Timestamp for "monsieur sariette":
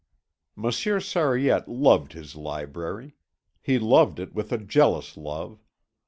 0.55-1.67